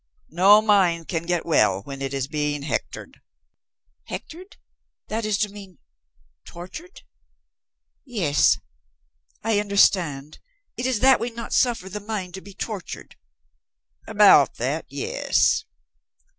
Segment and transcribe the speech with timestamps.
[0.31, 3.21] No mind can get well when it is being hectored."
[4.05, 4.57] "Hectored?
[5.09, 5.77] That is to mean
[6.43, 7.03] tortured?
[8.03, 8.57] Yes,
[9.43, 10.39] I understand.
[10.75, 13.15] It is that we not suffer the mind to be tortured?"
[14.07, 15.65] "About that, yes."